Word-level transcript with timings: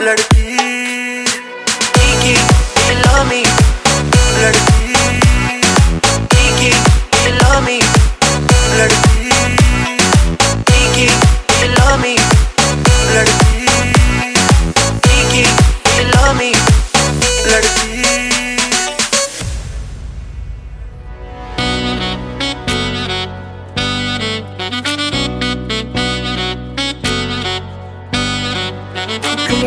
hablar 0.00 0.16
de 0.16 0.24
ti 0.34 0.79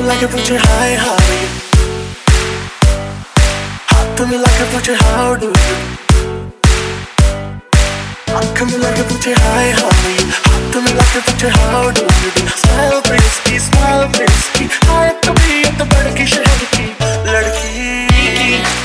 like 0.07 0.21
a 0.21 0.27
future 0.27 0.57
high 0.57 0.95
high. 0.99 1.47
Hot 3.87 4.19
me 4.27 4.37
like 4.37 4.59
a 4.59 4.65
future 4.71 4.95
how 4.99 5.35
do 5.35 5.47
you 5.47 5.79
I'm 8.35 8.47
coming 8.55 8.81
like 8.81 8.99
a 8.99 9.05
future 9.07 9.35
high 9.37 9.71
high. 9.71 10.19
Hot 10.43 10.75
me 10.83 10.91
like 10.91 11.15
a 11.15 11.21
future 11.23 11.53
how 11.55 11.91
do 11.91 12.01
you 12.03 12.31
Smile 12.51 13.01
frisky 13.07 13.59
smile 13.59 14.09
frisky. 14.11 14.67
Have 14.91 15.21
to 15.23 15.31
be 15.39 15.63
at 15.63 15.77
the 15.79 15.85
badki 15.87 16.27
shadki 16.27 16.99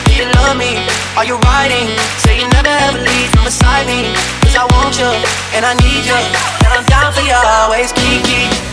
Do 0.07 0.13
You 0.15 0.27
love 0.39 0.57
me. 0.57 0.87
Are 1.17 1.25
you 1.25 1.37
riding? 1.51 1.89
Say 2.23 2.39
you 2.39 2.47
never 2.55 2.71
ever 2.71 3.01
leave 3.03 3.31
from 3.35 3.43
beside 3.43 3.87
me. 3.91 4.15
Cause 4.47 4.55
I 4.55 4.71
want 4.71 4.95
you 4.95 5.11
and 5.57 5.67
I 5.67 5.75
need 5.83 6.07
you. 6.07 6.19
And 6.63 6.71
I'm 6.79 6.85
down 6.87 7.11
for 7.13 7.23
you 7.27 7.35
always 7.35 7.91
Kiki. 7.93 8.68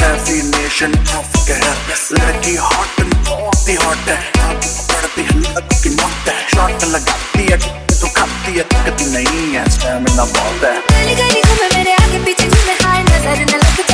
Definition 0.00 0.92
of 1.18 1.36
कहर 1.48 1.78
लड़की 2.12 2.54
hot 2.56 3.00
बहुत 3.28 3.68
ही 3.68 3.74
hot 3.84 4.08
है 4.08 4.18
को 4.36 4.82
पड़ती 4.92 5.22
है 5.22 5.38
लगती 5.40 5.90
not 5.96 6.28
है 6.28 6.36
शॉट 6.54 6.84
लगाती 6.94 7.46
है 7.50 7.58
तो 7.90 8.08
खाती 8.16 8.56
है 8.58 8.64
दिक्कत 8.64 9.06
नहीं 9.14 9.46
है 9.54 9.68
स्टैमिना 9.76 10.24
बहुत 10.24 10.64
है 10.64 10.74
गली 10.90 11.14
गली 11.22 11.42
घूमे 11.42 11.68
मेरे 11.76 11.94
आगे 12.02 12.24
पीछे 12.24 12.48
घूमे 12.48 12.78
हाय 12.84 13.02
नज़र 13.10 13.44
न 13.44 13.62
लग 13.64 13.89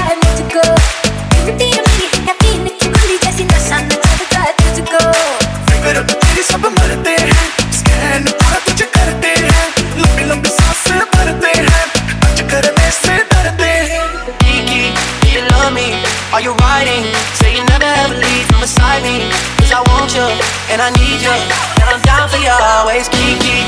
Are 16.36 16.42
you 16.42 16.52
riding? 16.68 17.08
Say 17.40 17.56
you 17.56 17.64
never 17.64 17.88
ever 17.88 18.12
leave 18.12 18.44
from 18.52 18.60
beside 18.60 19.00
me. 19.02 19.32
Cause 19.56 19.72
I 19.72 19.80
want 19.88 20.12
you, 20.12 20.20
and 20.68 20.84
I 20.84 20.92
need 21.00 21.24
you, 21.24 21.32
and 21.32 21.88
I'm 21.88 22.02
down 22.04 22.28
for 22.28 22.36
you 22.36 22.52
always. 22.52 23.08
Kiki, 23.08 23.64